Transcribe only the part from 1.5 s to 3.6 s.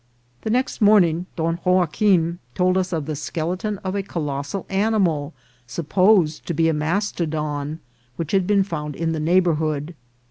Joaquim told us of the skel